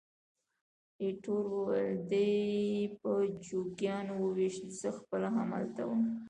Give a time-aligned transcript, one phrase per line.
[1.03, 2.29] ایټور وویل: دی
[2.79, 3.11] یې په
[3.45, 6.01] چوکیانو وویشت، زه خپله همالته وم.